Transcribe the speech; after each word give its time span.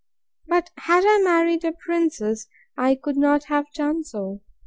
But, 0.47 0.71
had 0.79 1.03
I 1.05 1.21
married 1.21 1.63
a 1.63 1.73
princess, 1.73 2.47
I 2.75 2.95
could 2.95 3.17
not 3.17 3.43
have 3.49 3.71
done 3.75 4.03
so. 4.03 4.41